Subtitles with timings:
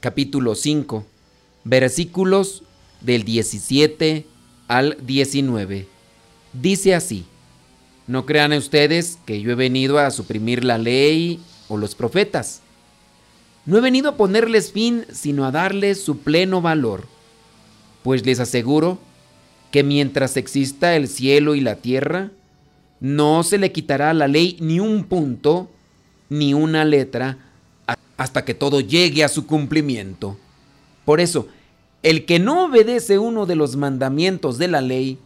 [0.00, 1.04] capítulo 5,
[1.64, 2.62] versículos
[3.00, 4.26] del 17
[4.68, 5.86] al 19.
[6.52, 7.26] Dice así,
[8.06, 12.62] no crean ustedes que yo he venido a suprimir la ley o los profetas.
[13.64, 17.06] No he venido a ponerles fin, sino a darles su pleno valor.
[18.04, 18.98] Pues les aseguro
[19.72, 22.30] que mientras exista el cielo y la tierra,
[23.00, 25.68] no se le quitará la ley ni un punto,
[26.28, 27.38] ni una letra,
[28.16, 30.36] hasta que todo llegue a su cumplimiento.
[31.04, 31.48] Por eso,
[32.02, 35.18] el que no obedece uno de los mandamientos de la ley,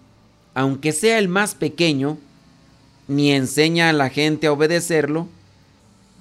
[0.54, 2.18] aunque sea el más pequeño,
[3.06, 5.26] ni enseña a la gente a obedecerlo,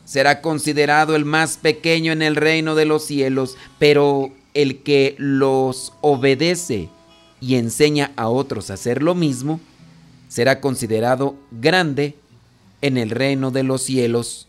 [0.05, 5.93] será considerado el más pequeño en el reino de los cielos, pero el que los
[6.01, 6.89] obedece
[7.39, 9.59] y enseña a otros a hacer lo mismo,
[10.27, 12.15] será considerado grande
[12.81, 14.48] en el reino de los cielos.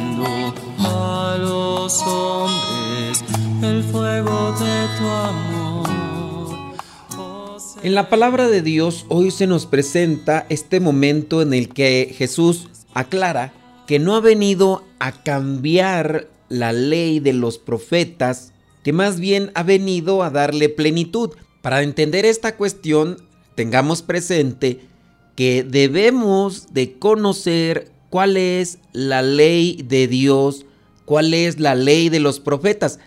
[7.83, 12.69] en la palabra de Dios hoy se nos presenta este momento en el que Jesús
[12.93, 13.53] aclara
[13.87, 18.53] que no ha venido a cambiar la ley de los profetas,
[18.83, 21.31] que más bien ha venido a darle plenitud.
[21.61, 23.17] Para entender esta cuestión,
[23.55, 24.79] tengamos presente
[25.35, 30.65] que debemos de conocer cuál es la ley de Dios,
[31.11, 32.97] cuál es la ley de los profetas,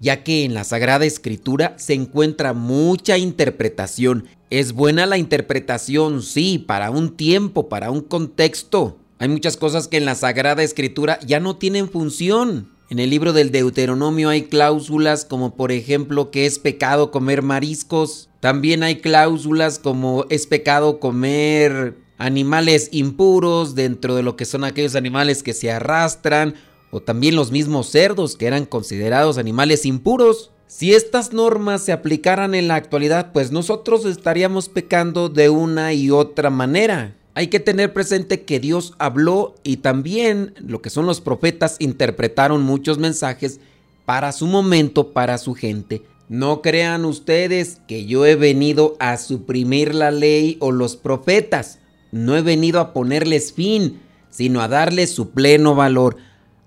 [0.00, 4.24] ya que en la Sagrada Escritura se encuentra mucha interpretación.
[4.48, 8.96] Es buena la interpretación, sí, para un tiempo, para un contexto.
[9.18, 12.70] Hay muchas cosas que en la Sagrada Escritura ya no tienen función.
[12.88, 18.30] En el libro del Deuteronomio hay cláusulas como por ejemplo que es pecado comer mariscos.
[18.40, 24.94] También hay cláusulas como es pecado comer animales impuros dentro de lo que son aquellos
[24.94, 26.54] animales que se arrastran
[26.90, 30.50] o también los mismos cerdos que eran considerados animales impuros.
[30.66, 36.10] Si estas normas se aplicaran en la actualidad, pues nosotros estaríamos pecando de una y
[36.10, 37.16] otra manera.
[37.34, 42.62] Hay que tener presente que Dios habló y también lo que son los profetas interpretaron
[42.62, 43.60] muchos mensajes
[44.04, 46.02] para su momento, para su gente.
[46.28, 51.78] No crean ustedes que yo he venido a suprimir la ley o los profetas.
[52.12, 56.16] No he venido a ponerles fin, sino a darles su pleno valor.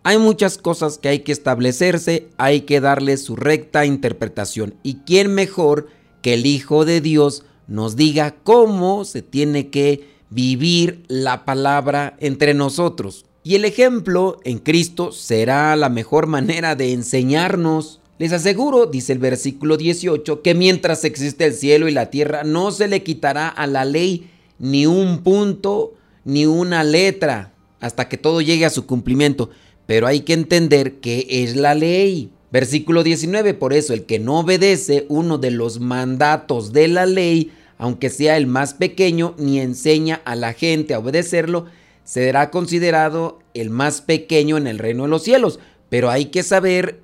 [0.06, 4.76] Hay muchas cosas que hay que establecerse, hay que darles su recta interpretación.
[4.84, 5.88] ¿Y quién mejor
[6.22, 12.54] que el Hijo de Dios nos diga cómo se tiene que vivir la palabra entre
[12.54, 13.26] nosotros?
[13.46, 18.02] Y el ejemplo en Cristo será la mejor manera de enseñarnos.
[18.20, 22.72] Les aseguro, dice el versículo 18, que mientras existe el cielo y la tierra, no
[22.72, 24.30] se le quitará a la ley
[24.60, 25.94] ni un punto,
[26.26, 29.50] ni una letra, hasta que todo llegue a su cumplimiento.
[29.86, 32.30] Pero hay que entender que es la ley.
[32.52, 37.52] Versículo 19, por eso el que no obedece uno de los mandatos de la ley,
[37.78, 41.66] aunque sea el más pequeño, ni enseña a la gente a obedecerlo,
[42.04, 45.60] será considerado el más pequeño en el reino de los cielos.
[45.90, 47.02] Pero hay que saber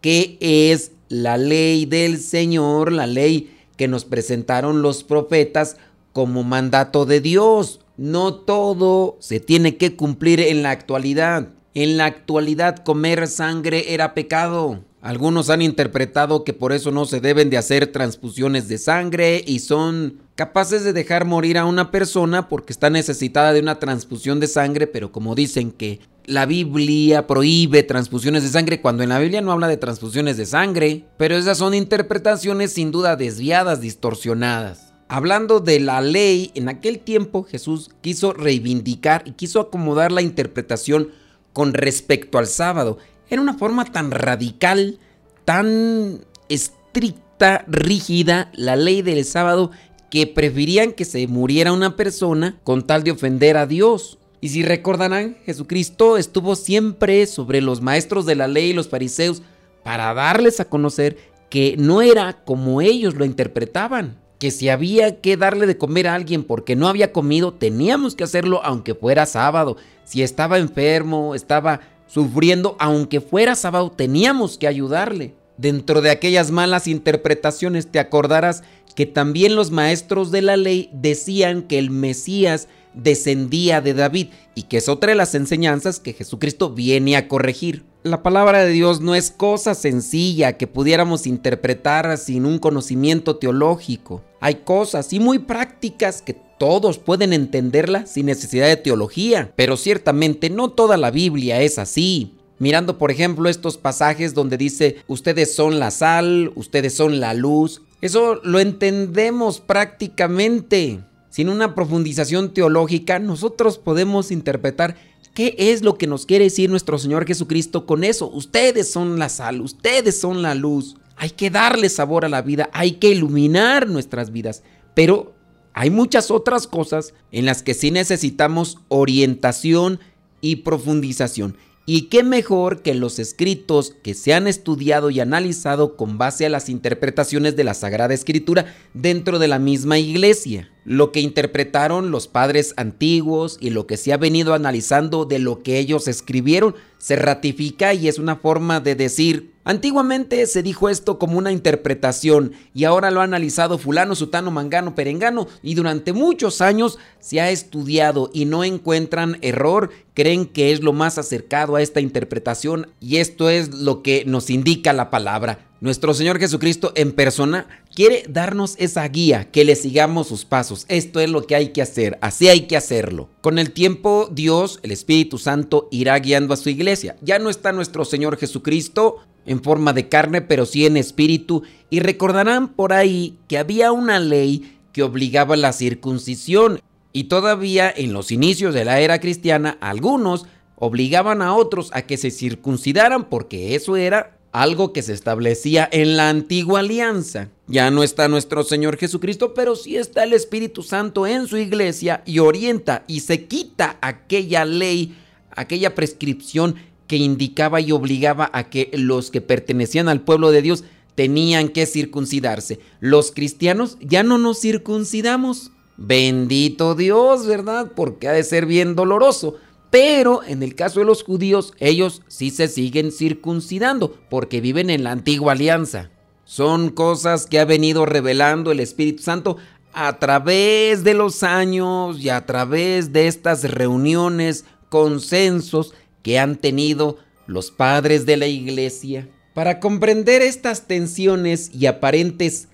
[0.00, 5.76] qué es la ley del Señor, la ley que nos presentaron los profetas
[6.12, 7.80] como mandato de Dios.
[7.96, 11.48] No todo se tiene que cumplir en la actualidad.
[11.74, 14.84] En la actualidad comer sangre era pecado.
[15.02, 19.60] Algunos han interpretado que por eso no se deben de hacer transfusiones de sangre y
[19.60, 24.48] son capaces de dejar morir a una persona porque está necesitada de una transfusión de
[24.48, 29.40] sangre, pero como dicen que la Biblia prohíbe transfusiones de sangre cuando en la Biblia
[29.40, 34.92] no habla de transfusiones de sangre, pero esas son interpretaciones sin duda desviadas, distorsionadas.
[35.06, 41.10] Hablando de la ley, en aquel tiempo Jesús quiso reivindicar y quiso acomodar la interpretación
[41.52, 42.98] con respecto al sábado
[43.28, 44.98] era una forma tan radical,
[45.44, 49.70] tan estricta, rígida, la ley del sábado,
[50.10, 54.18] que preferían que se muriera una persona con tal de ofender a Dios.
[54.40, 59.42] Y si recordarán, Jesucristo estuvo siempre sobre los maestros de la ley y los fariseos
[59.84, 61.16] para darles a conocer
[61.48, 66.14] que no era como ellos lo interpretaban, que si había que darle de comer a
[66.14, 69.76] alguien porque no había comido, teníamos que hacerlo aunque fuera sábado.
[70.04, 75.34] Si estaba enfermo, estaba sufriendo, aunque fuera sábado, teníamos que ayudarle.
[75.58, 78.64] Dentro de aquellas malas interpretaciones te acordarás
[78.96, 84.62] que también los maestros de la ley decían que el Mesías descendía de David y
[84.62, 87.84] que es otra de las enseñanzas que Jesucristo viene a corregir.
[88.04, 94.24] La palabra de Dios no es cosa sencilla que pudiéramos interpretar sin un conocimiento teológico.
[94.40, 100.50] Hay cosas y muy prácticas que todos pueden entenderla sin necesidad de teología, pero ciertamente
[100.50, 102.34] no toda la Biblia es así.
[102.58, 107.80] Mirando por ejemplo estos pasajes donde dice, ustedes son la sal, ustedes son la luz,
[108.02, 111.00] eso lo entendemos prácticamente.
[111.30, 114.96] Sin una profundización teológica, nosotros podemos interpretar
[115.32, 118.28] qué es lo que nos quiere decir nuestro Señor Jesucristo con eso.
[118.28, 120.96] Ustedes son la sal, ustedes son la luz.
[121.20, 124.62] Hay que darle sabor a la vida, hay que iluminar nuestras vidas.
[124.94, 125.34] Pero
[125.74, 130.00] hay muchas otras cosas en las que sí necesitamos orientación
[130.40, 131.58] y profundización.
[131.84, 136.48] Y qué mejor que los escritos que se han estudiado y analizado con base a
[136.48, 140.70] las interpretaciones de la Sagrada Escritura dentro de la misma iglesia.
[140.86, 145.62] Lo que interpretaron los padres antiguos y lo que se ha venido analizando de lo
[145.62, 151.18] que ellos escribieron se ratifica y es una forma de decir Antiguamente se dijo esto
[151.18, 156.60] como una interpretación y ahora lo ha analizado fulano, sutano, mangano, perengano y durante muchos
[156.60, 161.82] años se ha estudiado y no encuentran error, creen que es lo más acercado a
[161.82, 165.69] esta interpretación y esto es lo que nos indica la palabra.
[165.82, 170.84] Nuestro Señor Jesucristo en persona quiere darnos esa guía, que le sigamos sus pasos.
[170.88, 173.30] Esto es lo que hay que hacer, así hay que hacerlo.
[173.40, 177.16] Con el tiempo Dios, el Espíritu Santo, irá guiando a su iglesia.
[177.22, 181.62] Ya no está nuestro Señor Jesucristo en forma de carne, pero sí en espíritu.
[181.88, 186.82] Y recordarán por ahí que había una ley que obligaba la circuncisión.
[187.14, 190.44] Y todavía en los inicios de la era cristiana, algunos
[190.76, 196.16] obligaban a otros a que se circuncidaran porque eso era algo que se establecía en
[196.16, 197.48] la antigua alianza.
[197.66, 202.22] Ya no está nuestro Señor Jesucristo, pero sí está el Espíritu Santo en su iglesia
[202.26, 205.16] y orienta y se quita aquella ley,
[205.50, 206.74] aquella prescripción
[207.06, 211.86] que indicaba y obligaba a que los que pertenecían al pueblo de Dios tenían que
[211.86, 212.80] circuncidarse.
[213.00, 215.70] Los cristianos ya no nos circuncidamos.
[215.96, 217.92] Bendito Dios, ¿verdad?
[217.94, 219.58] Porque ha de ser bien doloroso.
[219.90, 225.02] Pero en el caso de los judíos, ellos sí se siguen circuncidando porque viven en
[225.02, 226.10] la antigua alianza.
[226.44, 229.56] Son cosas que ha venido revelando el Espíritu Santo
[229.92, 237.18] a través de los años y a través de estas reuniones, consensos que han tenido
[237.46, 239.28] los padres de la iglesia.
[239.54, 242.68] Para comprender estas tensiones y aparentes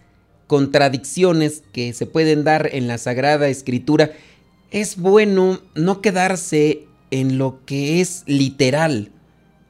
[0.47, 4.12] contradicciones que se pueden dar en la Sagrada Escritura,
[4.71, 9.11] es bueno no quedarse en lo que es literal,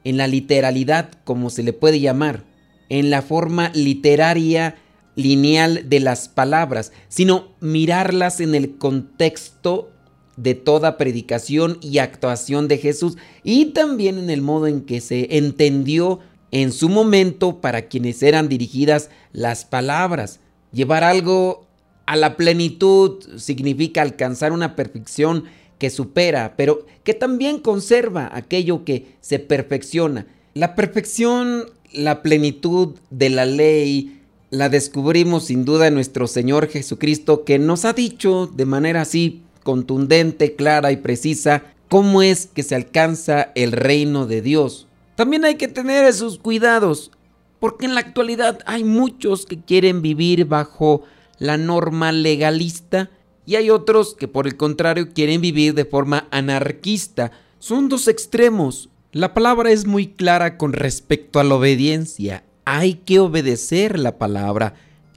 [0.03, 2.43] en la literalidad como se le puede llamar,
[2.89, 4.75] en la forma literaria
[5.15, 9.91] lineal de las palabras, sino mirarlas en el contexto
[10.37, 15.37] de toda predicación y actuación de Jesús y también en el modo en que se
[15.37, 16.19] entendió
[16.51, 20.39] en su momento para quienes eran dirigidas las palabras.
[20.71, 21.65] Llevar algo
[22.05, 25.45] a la plenitud significa alcanzar una perfección
[25.77, 30.27] que supera, pero que también conserva aquello que se perfecciona.
[30.53, 37.43] La perfección, la plenitud de la ley, la descubrimos sin duda en nuestro Señor Jesucristo,
[37.43, 42.75] que nos ha dicho de manera así contundente, clara y precisa cómo es que se
[42.75, 44.87] alcanza el reino de Dios.
[45.15, 47.11] También hay que tener esos cuidados,
[47.59, 51.03] porque en la actualidad hay muchos que quieren vivir bajo
[51.39, 53.09] la norma legalista
[53.47, 57.31] y hay otros que por el contrario quieren vivir de forma anarquista.
[57.59, 58.89] Son dos extremos.
[59.13, 62.43] La palabra es muy clara con respecto a la obediencia.
[62.65, 64.73] hay que obedecer la palabra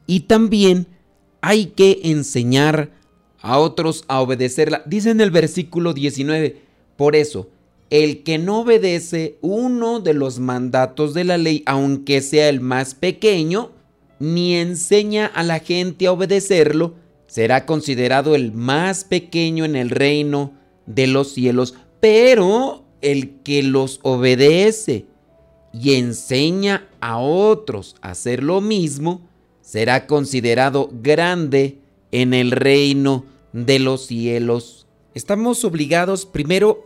[0.07, 0.87] y también
[1.41, 2.93] hay que enseñar
[3.41, 4.85] a otros a obedecerla.
[4.87, 6.63] Dice en el versículo 19,
[6.97, 7.49] por eso,
[7.91, 12.95] el que no obedece uno de los mandatos de la ley, aunque sea el más
[12.95, 13.73] pequeño,
[14.21, 16.95] ni enseña a la gente a obedecerlo,
[17.31, 20.53] será considerado el más pequeño en el reino
[20.87, 21.75] de los cielos.
[22.01, 25.07] Pero el que los obedece
[25.73, 29.21] y enseña a otros a hacer lo mismo,
[29.61, 31.79] será considerado grande
[32.11, 34.89] en el reino de los cielos.
[35.15, 36.85] Estamos obligados primero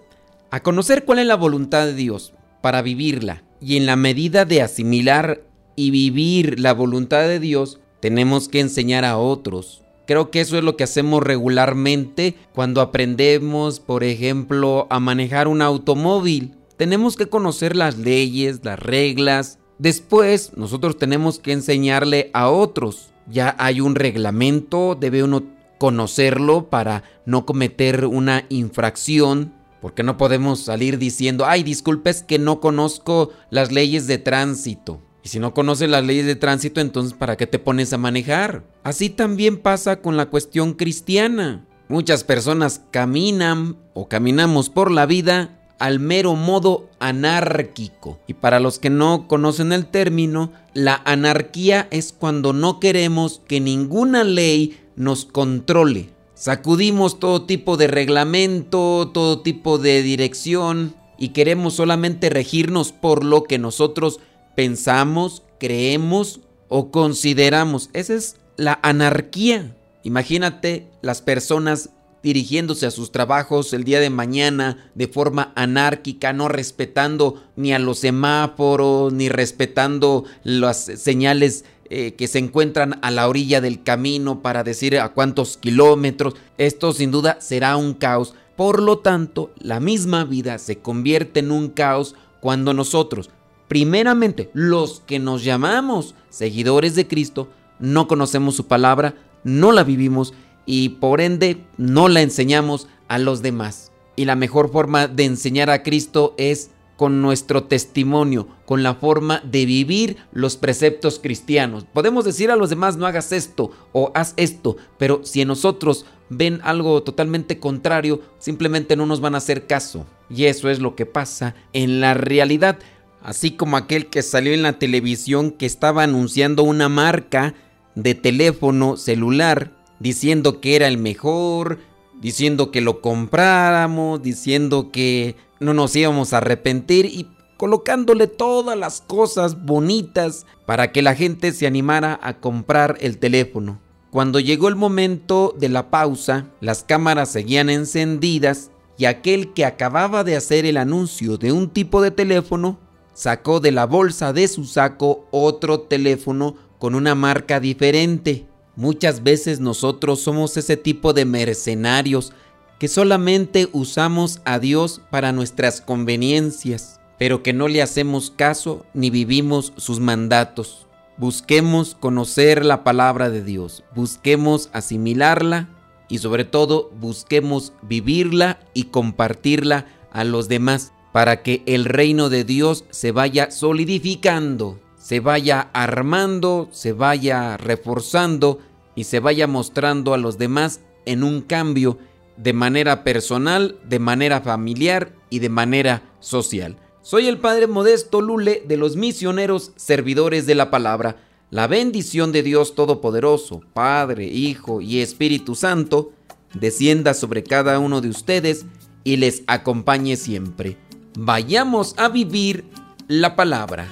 [0.51, 4.61] a conocer cuál es la voluntad de Dios para vivirla y en la medida de
[4.61, 5.43] asimilar
[5.75, 9.84] y vivir la voluntad de Dios, tenemos que enseñar a otros.
[10.07, 15.63] Creo que eso es lo que hacemos regularmente cuando aprendemos, por ejemplo, a manejar un
[15.63, 16.57] automóvil.
[16.77, 19.59] Tenemos que conocer las leyes, las reglas.
[19.79, 23.13] Después, nosotros tenemos que enseñarle a otros.
[23.31, 25.45] Ya hay un reglamento, debe uno
[25.79, 29.55] conocerlo para no cometer una infracción.
[29.81, 35.01] Porque no podemos salir diciendo, ay, disculpes que no conozco las leyes de tránsito.
[35.25, 38.63] Y si no conoces las leyes de tránsito, entonces ¿para qué te pones a manejar?
[38.83, 41.65] Así también pasa con la cuestión cristiana.
[41.89, 48.19] Muchas personas caminan o caminamos por la vida al mero modo anárquico.
[48.27, 53.61] Y para los que no conocen el término, la anarquía es cuando no queremos que
[53.61, 56.11] ninguna ley nos controle.
[56.35, 63.45] Sacudimos todo tipo de reglamento, todo tipo de dirección y queremos solamente regirnos por lo
[63.45, 64.21] que nosotros
[64.55, 67.91] pensamos, creemos o consideramos.
[67.93, 69.77] Esa es la anarquía.
[70.03, 71.91] Imagínate las personas
[72.23, 77.79] dirigiéndose a sus trabajos el día de mañana de forma anárquica, no respetando ni a
[77.79, 84.41] los semáforos, ni respetando las señales eh, que se encuentran a la orilla del camino
[84.41, 86.35] para decir a cuántos kilómetros.
[86.57, 88.35] Esto sin duda será un caos.
[88.57, 93.29] Por lo tanto, la misma vida se convierte en un caos cuando nosotros
[93.69, 100.35] primeramente los que nos llamamos seguidores de Cristo, no conocemos su palabra, no la vivimos
[100.67, 103.93] y por ende no la enseñamos a los demás.
[104.17, 109.41] Y la mejor forma de enseñar a Cristo es con nuestro testimonio, con la forma
[109.41, 111.85] de vivir los preceptos cristianos.
[111.93, 116.07] Podemos decir a los demás no hagas esto o haz esto, pero si en nosotros
[116.29, 120.07] ven algo totalmente contrario, simplemente no nos van a hacer caso.
[120.31, 122.79] Y eso es lo que pasa en la realidad
[123.25, 127.55] así como aquel que salió en la televisión que estaba anunciando una marca
[127.95, 131.79] de teléfono celular, diciendo que era el mejor,
[132.21, 137.27] diciendo que lo compráramos, diciendo que no nos íbamos a arrepentir y
[137.57, 143.81] colocándole todas las cosas bonitas para que la gente se animara a comprar el teléfono.
[144.11, 150.25] Cuando llegó el momento de la pausa, las cámaras seguían encendidas y aquel que acababa
[150.25, 152.84] de hacer el anuncio de un tipo de teléfono
[153.15, 158.47] sacó de la bolsa de su saco otro teléfono con una marca diferente.
[158.77, 162.33] Muchas veces nosotros somos ese tipo de mercenarios
[162.79, 169.11] que solamente usamos a Dios para nuestras conveniencias, pero que no le hacemos caso ni
[169.11, 170.87] vivimos sus mandatos.
[171.17, 175.69] Busquemos conocer la palabra de Dios, busquemos asimilarla
[176.09, 182.43] y sobre todo busquemos vivirla y compartirla a los demás para que el reino de
[182.43, 188.59] Dios se vaya solidificando, se vaya armando, se vaya reforzando
[188.97, 191.99] y se vaya mostrando a los demás en un cambio
[192.37, 196.79] de manera personal, de manera familiar y de manera social.
[197.01, 201.19] Soy el Padre Modesto Lule de los misioneros servidores de la palabra.
[201.49, 206.11] La bendición de Dios Todopoderoso, Padre, Hijo y Espíritu Santo,
[206.55, 208.67] descienda sobre cada uno de ustedes
[209.05, 210.77] y les acompañe siempre
[211.17, 212.65] vayamos a vivir
[213.09, 213.87] la palabra.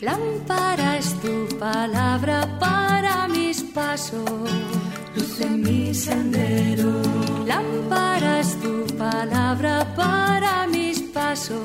[0.00, 4.30] Lámpara es tu palabra para mis pasos,
[5.16, 7.00] luz en mi sendero.
[7.46, 11.58] Lámpara es tu palabra para mis pasos,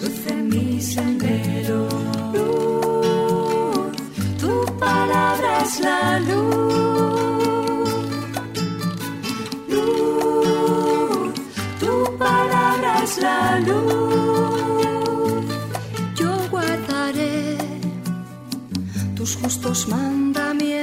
[0.00, 1.88] luz en mi sendero.
[2.32, 3.96] Luz,
[4.40, 6.61] tu palabra es la luz
[13.22, 15.44] la luz.
[16.18, 17.56] Yo guardaré
[19.16, 20.81] tus justos mandamientos